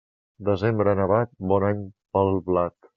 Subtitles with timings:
[0.47, 2.79] Desembre nevat, bon any per al blat.